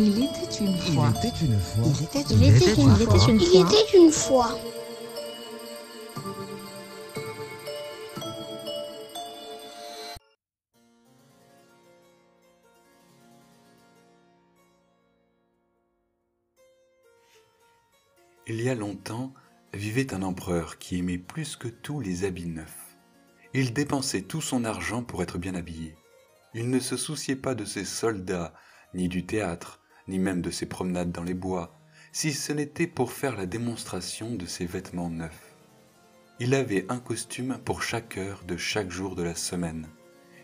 Il 0.00 0.22
était 0.22 0.64
une 0.64 0.76
fois. 0.76 1.12
Il 1.12 1.26
était 1.26 1.44
une 1.44 1.58
fois. 1.58 1.84
Il 1.84 2.04
était 2.04 2.24
Il 2.30 2.44
était 2.44 2.74
une 2.80 2.94
fois. 2.94 3.32
Il 3.32 3.60
était 3.60 3.98
une 3.98 4.12
fois. 4.12 4.58
Il 18.46 18.62
y 18.62 18.68
a 18.68 18.76
longtemps 18.76 19.34
vivait 19.74 20.14
un 20.14 20.22
empereur 20.22 20.78
qui 20.78 20.98
aimait 20.98 21.18
plus 21.18 21.56
que 21.56 21.66
tout 21.66 22.00
les 22.00 22.22
habits 22.22 22.46
neufs. 22.46 22.96
Il 23.52 23.74
dépensait 23.74 24.22
tout 24.22 24.40
son 24.40 24.64
argent 24.64 25.02
pour 25.02 25.24
être 25.24 25.38
bien 25.38 25.56
habillé. 25.56 25.96
Il 26.54 26.70
ne 26.70 26.78
se 26.78 26.96
souciait 26.96 27.36
pas 27.36 27.56
de 27.56 27.64
ses 27.64 27.84
soldats, 27.84 28.54
ni 28.94 29.08
du 29.08 29.26
théâtre, 29.26 29.80
ni 30.08 30.18
même 30.18 30.40
de 30.40 30.50
ses 30.50 30.66
promenades 30.66 31.12
dans 31.12 31.22
les 31.22 31.34
bois, 31.34 31.78
si 32.12 32.32
ce 32.32 32.52
n'était 32.52 32.86
pour 32.86 33.12
faire 33.12 33.36
la 33.36 33.46
démonstration 33.46 34.34
de 34.34 34.46
ses 34.46 34.64
vêtements 34.64 35.10
neufs. 35.10 35.54
Il 36.40 36.54
avait 36.54 36.86
un 36.88 36.98
costume 36.98 37.58
pour 37.64 37.82
chaque 37.82 38.16
heure 38.16 38.42
de 38.46 38.56
chaque 38.56 38.90
jour 38.90 39.14
de 39.14 39.22
la 39.22 39.34
semaine. 39.34 39.86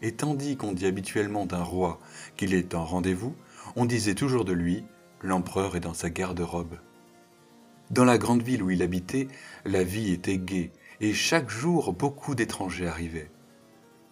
Et 0.03 0.13
tandis 0.13 0.57
qu'on 0.57 0.73
dit 0.73 0.87
habituellement 0.87 1.47
d'un 1.47 1.63
roi 1.63 1.99
qu'il 2.37 2.53
est 2.53 2.75
en 2.75 2.85
rendez-vous, 2.85 3.35
on 3.77 3.87
disait 3.87 4.15
toujours 4.15 4.45
de 4.45 4.53
lui, 4.53 4.85
l'empereur 5.23 5.77
est 5.77 5.81
dans 5.81 5.95
sa 5.95 6.11
garde-robe. 6.11 6.79
Dans 7.91 8.05
la 8.05 8.19
grande 8.19 8.43
ville 8.43 8.63
où 8.63 8.71
il 8.71 8.83
habitait, 8.83 9.29
la 9.65 9.85
vie 9.85 10.13
était 10.13 10.39
gaie, 10.39 10.73
et 11.01 11.13
chaque 11.13 11.49
jour 11.49 11.93
beaucoup 11.93 12.35
d'étrangers 12.35 12.89
arrivaient. 12.89 13.31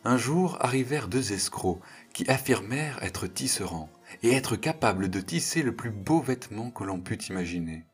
Un 0.05 0.17
jour 0.17 0.57
arrivèrent 0.61 1.09
deux 1.09 1.33
escrocs 1.33 1.81
qui 2.13 2.29
affirmèrent 2.29 3.03
être 3.03 3.27
tisserands 3.27 3.91
et 4.23 4.33
être 4.33 4.57
capables 4.57 5.09
de 5.09 5.21
tisser 5.21 5.63
le 5.63 5.75
plus 5.75 5.91
beau 5.91 6.21
vêtement 6.21 6.71
que 6.71 6.85
l'on 6.85 7.01
pût 7.01 7.19
imaginer. 7.25 7.87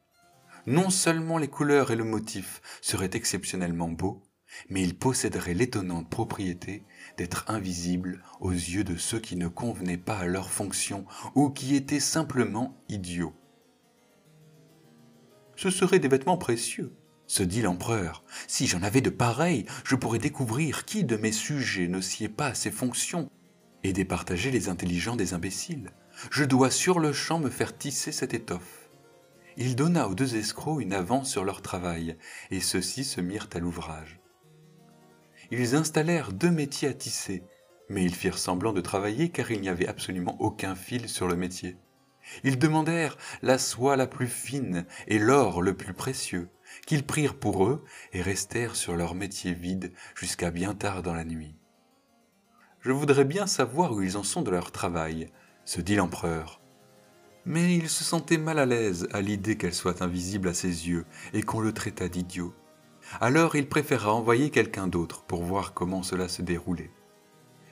Non 0.66 0.90
seulement 0.90 1.38
les 1.38 1.48
couleurs 1.48 1.90
et 1.90 1.96
le 1.96 2.04
motif 2.04 2.60
seraient 2.82 3.10
exceptionnellement 3.14 3.88
beaux, 3.88 4.22
mais 4.68 4.82
ils 4.82 4.96
posséderaient 4.98 5.54
l'étonnante 5.54 6.10
propriété 6.10 6.84
d'être 7.16 7.44
invisibles 7.48 8.22
aux 8.40 8.52
yeux 8.52 8.84
de 8.84 8.96
ceux 8.96 9.20
qui 9.20 9.36
ne 9.36 9.48
convenaient 9.48 9.96
pas 9.96 10.18
à 10.18 10.26
leur 10.26 10.50
fonction 10.50 11.06
ou 11.34 11.50
qui 11.50 11.74
étaient 11.74 12.00
simplement 12.00 12.76
idiots. 12.88 13.34
Ce 15.56 15.70
seraient 15.70 15.98
des 15.98 16.08
vêtements 16.08 16.38
précieux, 16.38 16.94
se 17.26 17.42
dit 17.42 17.62
l'empereur. 17.62 18.24
Si 18.46 18.66
j'en 18.66 18.82
avais 18.82 19.00
de 19.00 19.10
pareils, 19.10 19.66
je 19.84 19.96
pourrais 19.96 20.18
découvrir 20.18 20.84
qui 20.84 21.04
de 21.04 21.16
mes 21.16 21.32
sujets 21.32 21.88
ne 21.88 22.00
sied 22.00 22.28
pas 22.28 22.48
à 22.48 22.54
ces 22.54 22.70
fonctions 22.70 23.30
et 23.84 23.92
départager 23.92 24.50
les 24.50 24.68
intelligents 24.68 25.16
des 25.16 25.34
imbéciles. 25.34 25.90
Je 26.30 26.44
dois 26.44 26.70
sur 26.70 26.98
le 26.98 27.12
champ 27.12 27.38
me 27.38 27.50
faire 27.50 27.76
tisser 27.76 28.12
cette 28.12 28.34
étoffe. 28.34 28.90
Il 29.56 29.76
donna 29.76 30.08
aux 30.08 30.14
deux 30.14 30.36
escrocs 30.36 30.80
une 30.80 30.92
avance 30.92 31.30
sur 31.30 31.44
leur 31.44 31.62
travail, 31.62 32.16
et 32.50 32.60
ceux-ci 32.60 33.04
se 33.04 33.20
mirent 33.20 33.48
à 33.54 33.58
l'ouvrage. 33.58 34.20
Ils 35.50 35.74
installèrent 35.74 36.32
deux 36.32 36.50
métiers 36.50 36.88
à 36.88 36.94
tisser, 36.94 37.42
mais 37.88 38.04
ils 38.04 38.14
firent 38.14 38.38
semblant 38.38 38.72
de 38.72 38.80
travailler 38.80 39.30
car 39.30 39.50
il 39.50 39.60
n'y 39.60 39.68
avait 39.68 39.88
absolument 39.88 40.36
aucun 40.40 40.74
fil 40.74 41.08
sur 41.08 41.26
le 41.26 41.36
métier. 41.36 41.76
Ils 42.44 42.58
demandèrent 42.58 43.16
la 43.42 43.58
soie 43.58 43.96
la 43.96 44.06
plus 44.06 44.28
fine 44.28 44.86
et 45.06 45.18
l'or 45.18 45.62
le 45.62 45.74
plus 45.74 45.94
précieux, 45.94 46.50
qu'ils 46.86 47.06
prirent 47.06 47.38
pour 47.38 47.64
eux 47.66 47.84
et 48.12 48.22
restèrent 48.22 48.76
sur 48.76 48.94
leur 48.94 49.14
métier 49.14 49.54
vide 49.54 49.92
jusqu'à 50.14 50.50
bien 50.50 50.74
tard 50.74 51.02
dans 51.02 51.14
la 51.14 51.24
nuit. 51.24 51.57
Je 52.80 52.92
voudrais 52.92 53.24
bien 53.24 53.46
savoir 53.46 53.92
où 53.92 54.02
ils 54.02 54.16
en 54.16 54.22
sont 54.22 54.42
de 54.42 54.50
leur 54.50 54.70
travail, 54.70 55.30
se 55.64 55.80
dit 55.80 55.96
l'empereur. 55.96 56.60
Mais 57.44 57.74
il 57.74 57.88
se 57.88 58.04
sentait 58.04 58.38
mal 58.38 58.58
à 58.58 58.66
l'aise 58.66 59.08
à 59.12 59.20
l'idée 59.20 59.56
qu'elle 59.56 59.74
soit 59.74 60.00
invisible 60.00 60.48
à 60.48 60.54
ses 60.54 60.88
yeux 60.88 61.04
et 61.32 61.42
qu'on 61.42 61.60
le 61.60 61.72
traitât 61.72 62.08
d'idiot. 62.08 62.54
Alors 63.20 63.56
il 63.56 63.68
préféra 63.68 64.14
envoyer 64.14 64.50
quelqu'un 64.50 64.86
d'autre 64.86 65.22
pour 65.22 65.42
voir 65.42 65.74
comment 65.74 66.02
cela 66.02 66.28
se 66.28 66.42
déroulait. 66.42 66.92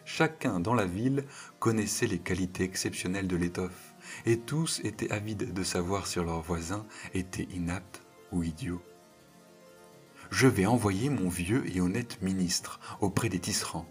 Chacun 0.05 0.61
dans 0.61 0.75
la 0.75 0.87
ville 0.87 1.25
connaissait 1.59 2.07
les 2.07 2.19
qualités 2.19 2.65
exceptionnelles 2.65 3.29
de 3.29 3.37
l'étoffe, 3.37 3.95
et 4.25 4.39
tous 4.39 4.81
étaient 4.85 5.11
avides 5.11 5.53
de 5.53 5.63
savoir 5.63 6.07
si 6.07 6.19
leurs 6.19 6.43
voisins 6.43 6.87
étaient 7.13 7.49
inaptes 7.55 8.03
ou 8.33 8.43
idiots. 8.43 8.83
Je 10.31 10.47
vais 10.47 10.67
envoyer 10.67 11.11
mon 11.11 11.29
vieux 11.29 11.65
et 11.75 11.81
honnête 11.81 12.23
ministre 12.23 12.81
auprès 13.01 13.29
des 13.29 13.41
tisserands, 13.41 13.89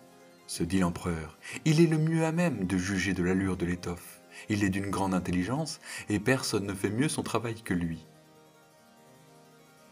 se 0.47 0.63
dit 0.63 0.79
l'empereur. 0.79 1.37
Il 1.65 1.81
est 1.81 1.87
le 1.87 1.97
mieux 1.97 2.25
à 2.25 2.31
même 2.31 2.65
de 2.65 2.77
juger 2.77 3.13
de 3.13 3.23
l'allure 3.23 3.57
de 3.57 3.65
l'étoffe. 3.65 4.21
Il 4.49 4.63
est 4.63 4.69
d'une 4.69 4.89
grande 4.89 5.13
intelligence, 5.13 5.79
et 6.09 6.19
personne 6.19 6.65
ne 6.65 6.73
fait 6.73 6.89
mieux 6.89 7.09
son 7.09 7.23
travail 7.23 7.61
que 7.61 7.73
lui. 7.73 8.05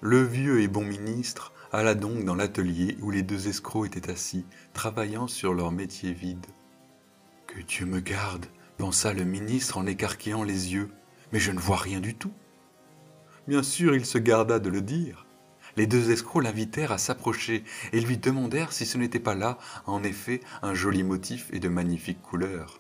Le 0.01 0.21
vieux 0.21 0.61
et 0.61 0.67
bon 0.67 0.83
ministre 0.83 1.53
alla 1.71 1.95
donc 1.95 2.23
dans 2.23 2.35
l'atelier 2.35 2.97
où 3.01 3.09
les 3.09 3.23
deux 3.23 3.47
escrocs 3.47 3.87
étaient 3.87 4.11
assis, 4.11 4.45
travaillant 4.73 5.27
sur 5.27 5.53
leur 5.53 5.71
métier 5.71 6.13
vide. 6.13 6.45
Que 7.47 7.61
Dieu 7.61 7.85
me 7.85 7.99
garde, 7.99 8.45
pensa 8.77 9.13
le 9.13 9.23
ministre 9.23 9.77
en 9.77 9.87
écarquillant 9.87 10.43
les 10.43 10.73
yeux, 10.73 10.91
mais 11.31 11.39
je 11.39 11.51
ne 11.51 11.59
vois 11.59 11.77
rien 11.77 11.99
du 11.99 12.15
tout. 12.15 12.33
Bien 13.47 13.63
sûr, 13.63 13.95
il 13.95 14.05
se 14.05 14.19
garda 14.19 14.59
de 14.59 14.69
le 14.69 14.81
dire. 14.81 15.25
Les 15.75 15.87
deux 15.87 16.11
escrocs 16.11 16.43
l'invitèrent 16.43 16.91
à 16.91 16.97
s'approcher 16.97 17.63
et 17.93 17.99
lui 17.99 18.17
demandèrent 18.17 18.73
si 18.73 18.85
ce 18.85 18.97
n'était 18.97 19.19
pas 19.19 19.35
là, 19.35 19.57
en 19.85 20.03
effet, 20.03 20.41
un 20.61 20.73
joli 20.73 21.03
motif 21.03 21.49
et 21.51 21.59
de 21.59 21.69
magnifiques 21.69 22.21
couleurs. 22.21 22.79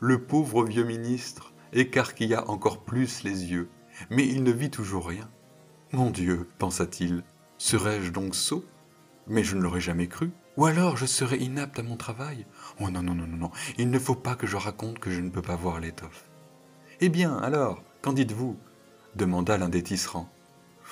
Le 0.00 0.22
pauvre 0.22 0.64
vieux 0.64 0.84
ministre 0.84 1.54
écarquilla 1.72 2.48
encore 2.50 2.84
plus 2.84 3.22
les 3.22 3.50
yeux, 3.50 3.70
mais 4.10 4.26
il 4.26 4.42
ne 4.42 4.52
vit 4.52 4.70
toujours 4.70 5.08
rien. 5.08 5.30
Mon 5.92 6.10
Dieu, 6.10 6.48
pensa-t-il, 6.58 7.22
serais-je 7.56 8.10
donc 8.10 8.34
sot? 8.34 8.64
Mais 9.26 9.42
je 9.42 9.56
ne 9.56 9.62
l'aurais 9.62 9.80
jamais 9.80 10.08
cru. 10.08 10.30
Ou 10.56 10.66
alors 10.66 10.96
je 10.96 11.06
serais 11.06 11.38
inapte 11.38 11.78
à 11.78 11.82
mon 11.82 11.96
travail 11.96 12.46
Oh 12.80 12.90
non, 12.90 13.02
non, 13.02 13.14
non, 13.14 13.26
non, 13.26 13.36
non, 13.36 13.50
il 13.78 13.90
ne 13.90 13.98
faut 13.98 14.14
pas 14.14 14.34
que 14.34 14.46
je 14.46 14.56
raconte 14.56 14.98
que 14.98 15.10
je 15.10 15.20
ne 15.20 15.30
peux 15.30 15.42
pas 15.42 15.56
voir 15.56 15.80
l'étoffe. 15.80 16.26
Eh 17.00 17.08
bien, 17.08 17.36
alors, 17.38 17.82
qu'en 18.02 18.12
dites-vous? 18.12 18.58
demanda 19.16 19.56
l'un 19.56 19.68
des 19.68 19.82
tisserands. 19.82 20.28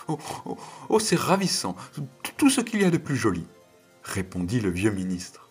Oh, 0.08 0.18
oh, 0.46 0.58
oh 0.88 0.98
c'est 0.98 1.18
ravissant, 1.18 1.76
tout 2.36 2.50
ce 2.50 2.60
qu'il 2.60 2.82
y 2.82 2.84
a 2.84 2.90
de 2.90 2.98
plus 2.98 3.16
joli, 3.16 3.46
répondit 4.02 4.60
le 4.60 4.70
vieux 4.70 4.90
ministre. 4.90 5.50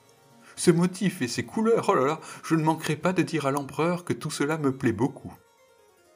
Ce 0.55 0.71
motif 0.71 1.21
et 1.21 1.27
ces 1.27 1.43
couleurs, 1.43 1.89
oh 1.89 1.95
là 1.95 2.05
là, 2.05 2.19
je 2.43 2.55
ne 2.55 2.63
manquerai 2.63 2.95
pas 2.95 3.13
de 3.13 3.21
dire 3.21 3.45
à 3.45 3.51
l'empereur 3.51 4.03
que 4.03 4.13
tout 4.13 4.31
cela 4.31 4.57
me 4.57 4.75
plaît 4.75 4.91
beaucoup. 4.91 5.33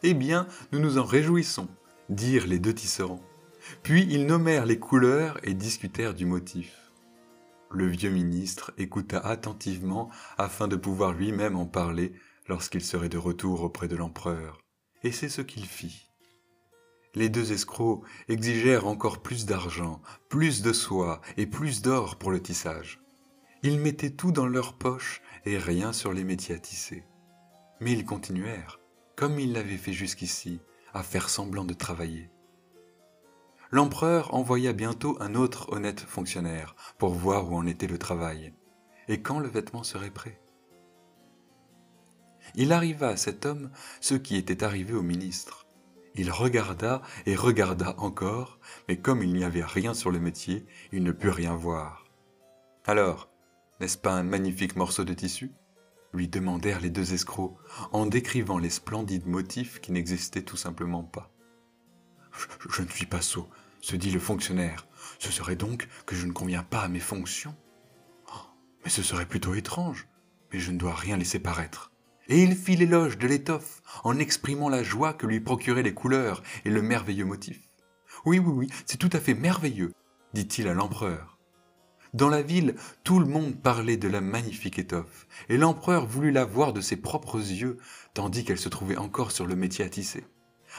Eh 0.04 0.14
bien, 0.14 0.48
nous 0.72 0.80
nous 0.80 0.98
en 0.98 1.04
réjouissons, 1.04 1.70
dirent 2.10 2.48
les 2.48 2.60
deux 2.60 2.74
tisserands. 2.74 3.24
Puis 3.82 4.06
ils 4.10 4.28
nommèrent 4.28 4.66
les 4.66 4.78
couleurs 4.78 5.40
et 5.44 5.54
discutèrent 5.54 6.14
du 6.14 6.26
motif. 6.26 6.92
Le 7.72 7.88
vieux 7.88 8.12
ministre 8.12 8.72
écouta 8.78 9.20
attentivement 9.20 10.10
afin 10.38 10.68
de 10.68 10.76
pouvoir 10.76 11.14
lui-même 11.14 11.56
en 11.56 11.66
parler 11.66 12.14
lorsqu'il 12.48 12.84
serait 12.84 13.10
de 13.10 13.18
retour 13.18 13.64
auprès 13.64 13.88
de 13.88 13.96
l'empereur, 13.96 14.60
et 15.04 15.12
c'est 15.12 15.30
ce 15.30 15.42
qu'il 15.42 15.66
fit. 15.66 16.08
Les 17.16 17.30
deux 17.30 17.54
escrocs 17.54 18.04
exigèrent 18.28 18.88
encore 18.88 19.22
plus 19.22 19.46
d'argent, 19.46 20.02
plus 20.30 20.62
de 20.62 20.74
soie 20.74 21.22
et 21.38 21.48
plus 21.48 21.82
d'or 21.82 22.18
pour 22.18 22.30
le 22.30 22.42
tissage. 22.42 23.00
Ils 23.64 23.80
mettaient 23.80 24.12
tout 24.12 24.32
dans 24.32 24.46
leurs 24.46 24.74
poches 24.74 25.22
et 25.46 25.58
rien 25.58 25.94
sur 25.94 26.12
les 26.14 26.24
métiers 26.24 26.56
à 26.56 26.60
tisser. 26.60 27.06
Mais 27.80 27.94
ils 27.94 28.06
continuèrent, 28.06 28.80
comme 29.16 29.40
ils 29.40 29.54
l'avaient 29.54 29.78
fait 29.78 29.94
jusqu'ici, 29.94 30.60
à 30.94 31.04
faire 31.04 31.30
semblant 31.30 31.66
de 31.66 31.74
travailler. 31.74 32.30
L'empereur 33.72 34.34
envoya 34.34 34.74
bientôt 34.74 35.18
un 35.20 35.36
autre 35.36 35.72
honnête 35.72 36.02
fonctionnaire 36.02 36.76
pour 36.98 37.14
voir 37.14 37.52
où 37.52 37.56
en 37.56 37.66
était 37.66 37.88
le 37.88 37.98
travail 37.98 38.54
et 39.08 39.22
quand 39.22 39.40
le 39.40 39.48
vêtement 39.48 39.84
serait 39.84 40.12
prêt. 40.12 40.40
Il 42.56 42.72
arriva 42.72 43.10
à 43.10 43.18
cet 43.18 43.46
homme 43.46 43.72
ce 44.02 44.16
qui 44.16 44.36
était 44.36 44.64
arrivé 44.64 44.94
au 44.94 45.02
ministre. 45.02 45.65
Il 46.16 46.32
regarda 46.32 47.02
et 47.26 47.36
regarda 47.36 47.96
encore, 47.98 48.60
mais 48.88 48.98
comme 48.98 49.22
il 49.22 49.34
n'y 49.34 49.44
avait 49.44 49.66
rien 49.66 49.94
sur 49.94 50.12
le 50.12 50.20
métier, 50.20 50.66
il 50.92 51.04
ne 51.04 51.12
put 51.12 51.30
rien 51.30 51.56
voir. 51.56 52.06
Alors, 52.86 53.30
n'est-ce 53.80 53.98
pas 53.98 54.14
un 54.14 54.24
magnifique 54.24 54.76
morceau 54.76 55.04
de 55.04 55.14
tissu? 55.14 55.52
lui 56.16 56.28
demandèrent 56.28 56.80
les 56.80 56.90
deux 56.90 57.14
escrocs 57.14 57.58
en 57.92 58.06
décrivant 58.06 58.58
les 58.58 58.70
splendides 58.70 59.28
motifs 59.28 59.82
qui 59.82 59.92
n'existaient 59.92 60.44
tout 60.44 60.58
simplement 60.58 61.04
pas. 61.04 61.32
Je, 62.70 62.82
ne 62.82 62.88
suis 62.88 63.06
pas 63.06 63.22
sot, 63.22 63.50
se 63.82 63.96
dit 63.96 64.12
le 64.12 64.20
fonctionnaire. 64.20 64.88
Ce 65.20 65.32
serait 65.32 65.56
donc 65.56 65.88
que 66.06 66.16
je 66.16 66.26
ne 66.26 66.32
conviens 66.32 66.64
pas 66.64 66.82
à 66.82 66.88
mes 66.88 67.00
fonctions. 67.00 67.56
Mais 68.84 68.90
ce 68.90 69.04
serait 69.04 69.26
plutôt 69.26 69.56
étrange, 69.56 70.08
mais 70.52 70.60
je 70.60 70.72
ne 70.72 70.78
dois 70.78 70.96
rien 70.96 71.18
laisser 71.18 71.40
paraître. 71.40 71.92
Et 72.28 72.42
il 72.42 72.56
fit 72.56 72.76
l'éloge 72.76 73.18
de 73.18 73.28
l'étoffe 73.28 73.82
en 74.04 74.18
exprimant 74.18 74.70
la 74.70 74.84
joie 74.84 75.14
que 75.14 75.28
lui 75.28 75.40
procuraient 75.40 75.84
les 75.84 75.94
couleurs 75.94 76.42
et 76.66 76.70
le 76.70 76.82
merveilleux 76.82 77.26
motif. 77.26 77.60
Oui, 78.26 78.40
oui, 78.40 78.52
oui, 78.52 78.68
c'est 78.86 78.98
tout 78.98 79.10
à 79.14 79.20
fait 79.20 79.36
merveilleux, 79.36 79.94
dit-il 80.34 80.68
à 80.68 80.74
l'empereur. 80.74 81.38
Dans 82.16 82.30
la 82.30 82.42
ville, 82.42 82.76
tout 83.04 83.20
le 83.20 83.26
monde 83.26 83.62
parlait 83.62 83.98
de 83.98 84.08
la 84.08 84.22
magnifique 84.22 84.80
étoffe, 84.80 85.28
et 85.50 85.58
l'empereur 85.58 86.06
voulut 86.06 86.32
la 86.32 86.46
voir 86.46 86.72
de 86.72 86.80
ses 86.80 86.96
propres 86.96 87.40
yeux, 87.40 87.78
tandis 88.14 88.46
qu'elle 88.46 88.58
se 88.58 88.70
trouvait 88.70 88.96
encore 88.96 89.32
sur 89.32 89.46
le 89.46 89.56
métier 89.56 89.84
à 89.84 89.90
tisser. 89.90 90.24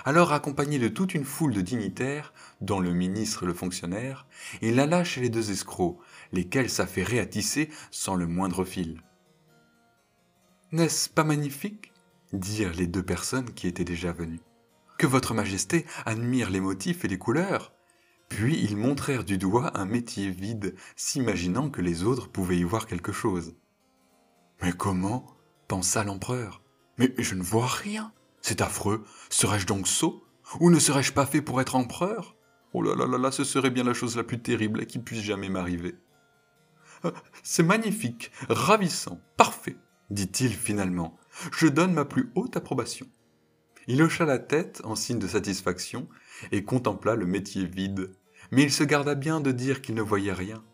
Alors, 0.05 0.33
accompagné 0.33 0.79
de 0.79 0.89
toute 0.89 1.15
une 1.15 1.25
foule 1.25 1.53
de 1.53 1.61
dignitaires, 1.61 2.33
dont 2.61 2.81
le 2.81 2.93
ministre 2.93 3.43
et 3.43 3.47
le 3.47 3.55
fonctionnaire, 3.55 4.27
il 4.63 4.81
alla 4.81 5.05
chez 5.05 5.21
les 5.21 5.29
deux 5.29 5.51
escrocs, 5.51 5.99
lesquels 6.33 6.71
s'affairaient 6.71 7.21
à 7.21 7.27
tisser 7.27 7.71
sans 7.91 8.15
le 8.15 8.27
moindre 8.27 8.65
fil. 8.65 9.03
N'est-ce 10.77 11.09
pas 11.09 11.25
magnifique 11.25 11.91
dirent 12.35 12.75
les 12.75 12.87
deux 12.87 13.03
personnes 13.03 13.55
qui 13.55 13.67
étaient 13.67 13.83
déjà 13.83 14.13
venues? 14.13 14.43
Que 14.99 15.07
votre 15.07 15.33
majesté 15.33 15.87
admire 16.05 16.51
les 16.51 16.61
motifs 16.61 17.03
et 17.03 17.09
les 17.09 17.17
couleurs. 17.17 17.73
Puis 18.29 18.63
ils 18.63 18.77
montrèrent 18.77 19.25
du 19.25 19.39
doigt 19.39 19.71
un 19.81 19.87
métier 19.87 20.29
vide, 20.29 20.75
s'imaginant 20.95 21.71
que 21.71 21.81
les 21.81 22.03
autres 22.03 22.29
pouvaient 22.29 22.59
y 22.59 22.63
voir 22.63 22.87
quelque 22.87 23.13
chose. 23.13 23.55
Mais 24.61 24.75
comment? 24.75 25.25
pensa 25.67 26.05
l'empereur. 26.05 26.61
Mais 26.99 27.15
je 27.17 27.35
ne 27.35 27.43
vois 27.43 27.69
rien. 27.69 28.13
C'est 28.43 28.61
affreux. 28.61 29.03
Serais-je 29.31 29.67
donc 29.67 29.89
sot? 29.89 30.27
Ou 30.61 30.71
ne 30.71 30.79
serais-je 30.79 31.15
pas 31.15 31.25
fait 31.25 31.41
pour 31.41 31.63
être 31.63 31.77
empereur? 31.77 32.37
Oh 32.75 32.83
là 32.83 32.95
là 32.95 33.07
là 33.07 33.17
là, 33.17 33.31
ce 33.31 33.45
serait 33.45 33.71
bien 33.71 33.85
la 33.85 33.95
chose 33.95 34.15
la 34.15 34.25
plus 34.25 34.43
terrible 34.43 34.85
qui 34.85 34.99
puisse 34.99 35.23
jamais 35.23 35.49
m'arriver. 35.49 35.95
Euh, 37.07 37.13
c'est 37.43 37.63
magnifique, 37.63 38.31
ravissant, 38.51 39.23
parfait, 39.39 39.79
dit-il 40.11 40.53
finalement. 40.53 41.17
Je 41.53 41.67
donne 41.67 41.93
ma 41.93 42.05
plus 42.05 42.31
haute 42.35 42.57
approbation. 42.57 43.07
Il 43.89 44.03
hocha 44.03 44.25
la 44.25 44.39
tête 44.39 44.81
en 44.85 44.97
signe 44.97 45.19
de 45.19 45.29
satisfaction 45.29 46.09
et 46.53 46.65
contempla 46.65 47.15
le 47.15 47.27
métier 47.27 47.67
vide, 47.67 48.11
mais 48.51 48.63
il 48.63 48.73
se 48.73 48.85
garda 48.85 49.15
bien 49.15 49.41
de 49.41 49.53
dire 49.53 49.81
qu'il 49.81 49.95
ne 49.95 50.03
voyait 50.03 50.33
rien. 50.33 50.65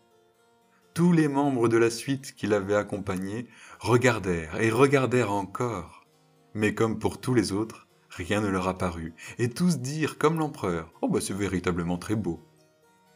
Tous 0.93 1.11
les 1.11 1.27
membres 1.27 1.67
de 1.67 1.77
la 1.77 1.89
suite 1.89 2.35
qui 2.35 2.47
l'avaient 2.47 2.75
accompagné 2.75 3.47
regardèrent 3.79 4.61
et 4.61 4.69
regardèrent 4.69 5.31
encore. 5.31 6.05
Mais 6.53 6.75
comme 6.75 6.99
pour 6.99 7.19
tous 7.19 7.33
les 7.33 7.51
autres, 7.51 7.87
rien 8.09 8.41
ne 8.41 8.47
leur 8.47 8.67
apparut, 8.67 9.13
et 9.39 9.49
tous 9.49 9.79
dirent 9.79 10.19
comme 10.19 10.37
l'empereur 10.37 10.93
Oh, 11.01 11.09
bah 11.09 11.19
c'est 11.19 11.33
véritablement 11.33 11.97
très 11.97 12.15
beau. 12.15 12.43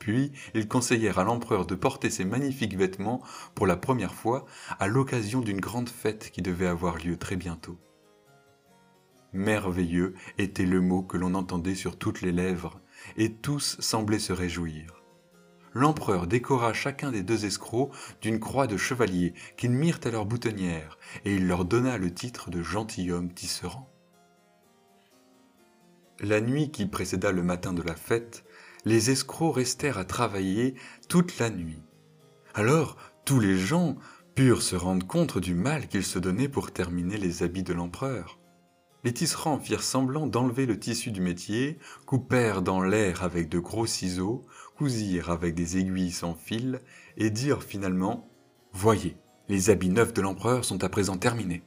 Puis 0.08 0.32
ils 0.54 0.70
conseillèrent 0.70 1.20
à 1.20 1.26
l'empereur 1.26 1.66
de 1.66 1.76
porter 1.76 2.10
ces 2.10 2.24
magnifiques 2.24 2.78
vêtements 2.78 3.22
pour 3.56 3.68
la 3.68 3.76
première 3.76 4.14
fois 4.14 4.46
à 4.80 4.88
l'occasion 4.88 5.42
d'une 5.42 5.60
grande 5.60 5.90
fête 5.90 6.32
qui 6.32 6.42
devait 6.42 6.66
avoir 6.66 6.96
lieu 6.96 7.18
très 7.18 7.36
bientôt. 7.36 7.78
Merveilleux 9.34 10.14
était 10.38 10.66
le 10.66 10.80
mot 10.80 11.04
que 11.04 11.18
l'on 11.18 11.34
entendait 11.34 11.76
sur 11.76 11.98
toutes 11.98 12.22
les 12.22 12.32
lèvres, 12.32 12.80
et 13.18 13.34
tous 13.34 13.76
semblaient 13.82 14.18
se 14.18 14.32
réjouir. 14.32 15.04
L'empereur 15.74 16.26
décora 16.26 16.72
chacun 16.72 17.12
des 17.12 17.22
deux 17.22 17.44
escrocs 17.44 17.92
d'une 18.22 18.40
croix 18.40 18.66
de 18.66 18.78
chevalier 18.78 19.34
qu'ils 19.58 19.72
mirent 19.72 20.00
à 20.06 20.10
leur 20.10 20.26
boutonnière, 20.26 20.98
et 21.26 21.36
il 21.36 21.48
leur 21.50 21.66
donna 21.66 21.98
le 21.98 22.14
titre 22.14 22.50
de 22.50 22.64
gentilhomme 22.64 23.34
tisserand. 23.34 23.90
La 26.22 26.40
nuit 26.40 26.72
qui 26.72 26.86
précéda 26.86 27.34
le 27.34 27.44
matin 27.44 27.74
de 27.74 27.84
la 27.84 27.96
fête, 27.96 28.46
les 28.88 29.12
escrocs 29.12 29.56
restèrent 29.56 29.98
à 29.98 30.06
travailler 30.06 30.76
toute 31.10 31.40
la 31.40 31.50
nuit. 31.50 31.84
Alors 32.54 32.96
tous 33.26 33.42
les 33.42 33.58
gens 33.58 33.98
purent 34.34 34.62
se 34.62 34.78
rendre 34.78 35.06
compte 35.06 35.38
du 35.40 35.54
mal 35.54 35.88
qu'ils 35.88 36.06
se 36.06 36.20
donnaient 36.20 36.48
pour 36.48 36.72
terminer 36.72 37.18
les 37.18 37.44
habits 37.44 37.64
de 37.64 37.74
l'empereur. 37.74 38.40
Les 39.04 39.14
tisserands 39.14 39.60
firent 39.60 39.84
semblant 39.84 40.26
d'enlever 40.26 40.66
le 40.66 40.80
tissu 40.80 41.12
du 41.12 41.20
métier, 41.20 41.80
coupèrent 42.06 42.62
dans 42.62 42.82
l'air 42.82 43.24
avec 43.24 43.50
de 43.50 43.60
gros 43.60 43.86
ciseaux, 43.86 44.46
cousirent 44.78 45.32
avec 45.32 45.54
des 45.54 45.78
aiguilles 45.78 46.12
sans 46.12 46.34
fil, 46.34 46.80
et 47.18 47.30
dirent 47.30 47.64
finalement 47.64 48.30
Voyez, 48.72 49.18
les 49.50 49.70
habits 49.70 49.90
neufs 49.90 50.14
de 50.14 50.22
l'empereur 50.22 50.64
sont 50.64 50.84
à 50.84 50.90
présent 50.90 51.18
terminés. 51.18 51.64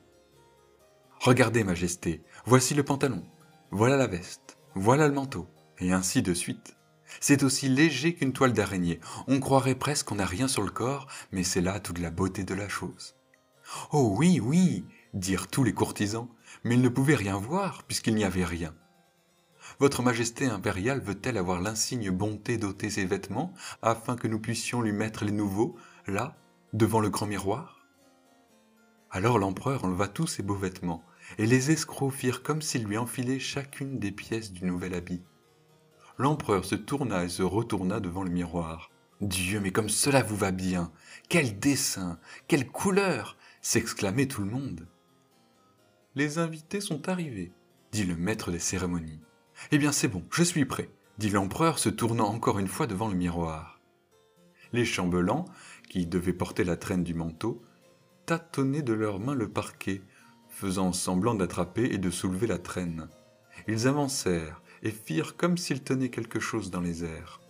Regardez, 1.20 1.64
Majesté, 1.64 2.22
voici 2.46 2.74
le 2.74 2.82
pantalon, 2.82 3.22
voilà 3.70 3.98
la 3.98 4.06
veste, 4.06 4.58
voilà 4.74 5.06
le 5.06 5.14
manteau, 5.14 5.46
et 5.78 5.92
ainsi 5.92 6.22
de 6.22 6.32
suite. 6.32 6.79
C'est 7.18 7.42
aussi 7.42 7.68
léger 7.68 8.14
qu'une 8.14 8.32
toile 8.32 8.52
d'araignée. 8.52 9.00
On 9.26 9.40
croirait 9.40 9.74
presque 9.74 10.06
qu'on 10.06 10.16
n'a 10.16 10.26
rien 10.26 10.46
sur 10.46 10.62
le 10.62 10.70
corps, 10.70 11.08
mais 11.32 11.42
c'est 11.42 11.60
là 11.60 11.80
toute 11.80 11.98
la 11.98 12.10
beauté 12.10 12.44
de 12.44 12.54
la 12.54 12.68
chose. 12.68 13.16
Oh 13.92 14.14
oui, 14.16 14.40
oui, 14.40 14.84
dirent 15.14 15.48
tous 15.48 15.64
les 15.64 15.74
courtisans, 15.74 16.28
mais 16.64 16.74
ils 16.74 16.82
ne 16.82 16.88
pouvaient 16.88 17.16
rien 17.16 17.36
voir 17.36 17.82
puisqu'il 17.84 18.14
n'y 18.14 18.24
avait 18.24 18.44
rien. 18.44 18.74
Votre 19.78 20.02
Majesté 20.02 20.46
impériale 20.46 21.00
veut-elle 21.00 21.38
avoir 21.38 21.60
l'insigne 21.60 22.10
bonté 22.10 22.58
d'ôter 22.58 22.90
ses 22.90 23.04
vêtements 23.04 23.54
afin 23.82 24.16
que 24.16 24.28
nous 24.28 24.40
puissions 24.40 24.82
lui 24.82 24.92
mettre 24.92 25.24
les 25.24 25.32
nouveaux, 25.32 25.76
là, 26.06 26.36
devant 26.72 27.00
le 27.00 27.10
grand 27.10 27.26
miroir? 27.26 27.78
Alors 29.10 29.38
l'empereur 29.38 29.84
enleva 29.84 30.08
tous 30.08 30.26
ses 30.26 30.42
beaux 30.42 30.54
vêtements, 30.54 31.04
et 31.38 31.46
les 31.46 31.70
escrocs 31.70 32.12
firent 32.12 32.42
comme 32.42 32.62
s'ils 32.62 32.84
lui 32.84 32.98
enfilaient 32.98 33.38
chacune 33.38 33.98
des 33.98 34.12
pièces 34.12 34.52
du 34.52 34.64
nouvel 34.64 34.94
habit. 34.94 35.22
L'empereur 36.20 36.66
se 36.66 36.74
tourna 36.74 37.24
et 37.24 37.30
se 37.30 37.42
retourna 37.42 37.98
devant 37.98 38.22
le 38.22 38.28
miroir. 38.28 38.90
Dieu, 39.22 39.58
mais 39.58 39.72
comme 39.72 39.88
cela 39.88 40.22
vous 40.22 40.36
va 40.36 40.50
bien 40.50 40.92
Quel 41.30 41.58
dessin 41.58 42.18
Quelle 42.46 42.68
couleur 42.68 43.38
s'exclamait 43.62 44.26
tout 44.26 44.42
le 44.42 44.50
monde. 44.50 44.86
Les 46.16 46.36
invités 46.36 46.82
sont 46.82 47.08
arrivés, 47.08 47.52
dit 47.90 48.04
le 48.04 48.16
maître 48.16 48.50
des 48.50 48.58
cérémonies. 48.58 49.22
Eh 49.72 49.78
bien 49.78 49.92
c'est 49.92 50.08
bon, 50.08 50.22
je 50.30 50.42
suis 50.42 50.66
prêt, 50.66 50.90
dit 51.16 51.30
l'empereur 51.30 51.78
se 51.78 51.88
tournant 51.88 52.28
encore 52.28 52.58
une 52.58 52.68
fois 52.68 52.86
devant 52.86 53.08
le 53.08 53.16
miroir. 53.16 53.80
Les 54.74 54.84
chambellans, 54.84 55.46
qui 55.88 56.04
devaient 56.04 56.34
porter 56.34 56.64
la 56.64 56.76
traîne 56.76 57.02
du 57.02 57.14
manteau, 57.14 57.62
tâtonnaient 58.26 58.82
de 58.82 58.92
leurs 58.92 59.20
mains 59.20 59.34
le 59.34 59.48
parquet, 59.48 60.02
faisant 60.50 60.92
semblant 60.92 61.34
d'attraper 61.34 61.84
et 61.84 61.96
de 61.96 62.10
soulever 62.10 62.46
la 62.46 62.58
traîne. 62.58 63.08
Ils 63.68 63.88
avancèrent 63.88 64.60
et 64.82 64.90
firent 64.90 65.36
comme 65.36 65.58
s'ils 65.58 65.82
tenaient 65.82 66.10
quelque 66.10 66.40
chose 66.40 66.70
dans 66.70 66.80
les 66.80 67.04
airs. 67.04 67.40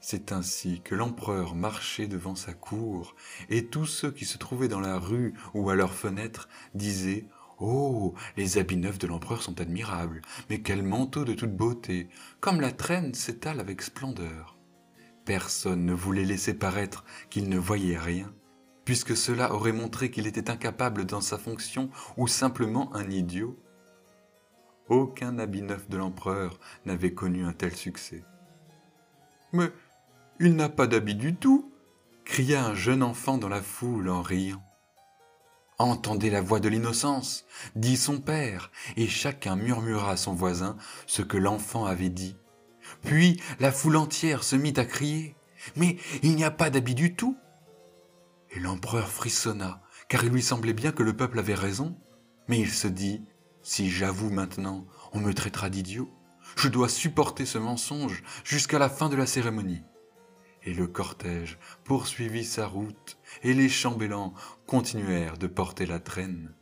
C'est 0.00 0.30
ainsi 0.30 0.82
que 0.82 0.94
l'empereur 0.94 1.54
marchait 1.54 2.06
devant 2.06 2.36
sa 2.36 2.52
cour, 2.52 3.16
et 3.48 3.66
tous 3.66 3.86
ceux 3.86 4.12
qui 4.12 4.24
se 4.24 4.38
trouvaient 4.38 4.68
dans 4.68 4.80
la 4.80 4.98
rue 4.98 5.34
ou 5.52 5.68
à 5.68 5.74
leurs 5.74 5.94
fenêtres 5.94 6.48
disaient 6.74 7.26
Oh, 7.58 8.14
les 8.36 8.58
habits 8.58 8.76
neufs 8.76 8.98
de 8.98 9.06
l'empereur 9.06 9.42
sont 9.42 9.60
admirables, 9.60 10.20
mais 10.50 10.60
quel 10.60 10.82
manteau 10.82 11.24
de 11.24 11.32
toute 11.32 11.56
beauté, 11.56 12.08
comme 12.38 12.60
la 12.60 12.70
traîne 12.70 13.14
s'étale 13.14 13.60
avec 13.60 13.80
splendeur. 13.80 14.58
Personne 15.24 15.84
ne 15.86 15.94
voulait 15.94 16.24
laisser 16.24 16.54
paraître 16.54 17.04
qu'il 17.30 17.48
ne 17.48 17.58
voyait 17.58 17.98
rien, 17.98 18.32
puisque 18.84 19.16
cela 19.16 19.52
aurait 19.52 19.72
montré 19.72 20.10
qu'il 20.10 20.26
était 20.26 20.50
incapable 20.50 21.06
dans 21.06 21.22
sa 21.22 21.38
fonction 21.38 21.90
ou 22.16 22.28
simplement 22.28 22.94
un 22.94 23.10
idiot. 23.10 23.58
Aucun 24.88 25.38
habit 25.38 25.62
neuf 25.62 25.88
de 25.88 25.96
l'empereur 25.96 26.60
n'avait 26.84 27.12
connu 27.12 27.44
un 27.44 27.52
tel 27.52 27.74
succès. 27.74 28.22
Mais 29.52 29.70
il 30.38 30.54
n'a 30.54 30.68
pas 30.68 30.86
d'habit 30.86 31.14
du 31.14 31.34
tout, 31.34 31.72
cria 32.24 32.64
un 32.64 32.74
jeune 32.74 33.02
enfant 33.02 33.38
dans 33.38 33.48
la 33.48 33.62
foule 33.62 34.08
en 34.08 34.22
riant. 34.22 34.62
Entendez 35.78 36.30
la 36.30 36.40
voix 36.40 36.60
de 36.60 36.68
l'innocence, 36.68 37.44
dit 37.74 37.96
son 37.96 38.20
père, 38.20 38.70
et 38.96 39.08
chacun 39.08 39.56
murmura 39.56 40.12
à 40.12 40.16
son 40.16 40.32
voisin 40.32 40.76
ce 41.06 41.22
que 41.22 41.36
l'enfant 41.36 41.84
avait 41.84 42.08
dit. 42.08 42.36
Puis 43.02 43.40
la 43.60 43.72
foule 43.72 43.96
entière 43.96 44.42
se 44.42 44.56
mit 44.56 44.74
à 44.76 44.84
crier. 44.84 45.36
Mais 45.74 45.96
il 46.22 46.36
n'y 46.36 46.44
a 46.44 46.50
pas 46.50 46.70
d'habit 46.70 46.94
du 46.94 47.14
tout. 47.14 47.36
Et 48.52 48.60
l'empereur 48.60 49.08
frissonna, 49.08 49.82
car 50.08 50.24
il 50.24 50.30
lui 50.30 50.42
semblait 50.42 50.72
bien 50.72 50.92
que 50.92 51.02
le 51.02 51.16
peuple 51.16 51.38
avait 51.38 51.54
raison. 51.54 51.98
Mais 52.48 52.58
il 52.60 52.70
se 52.70 52.86
dit, 52.86 53.24
si 53.66 53.90
j'avoue 53.90 54.30
maintenant, 54.30 54.86
on 55.12 55.18
me 55.18 55.34
traitera 55.34 55.70
d'idiot. 55.70 56.08
Je 56.54 56.68
dois 56.68 56.88
supporter 56.88 57.44
ce 57.44 57.58
mensonge 57.58 58.22
jusqu'à 58.44 58.78
la 58.78 58.88
fin 58.88 59.08
de 59.08 59.16
la 59.16 59.26
cérémonie 59.26 59.82
et 60.66 60.72
le 60.72 60.86
cortège 60.86 61.58
poursuivit 61.84 62.44
sa 62.44 62.66
route, 62.66 63.18
et 63.42 63.54
les 63.54 63.68
chambellans 63.68 64.34
continuèrent 64.66 65.38
de 65.38 65.46
porter 65.46 65.86
la 65.86 66.00
traîne. 66.00 66.54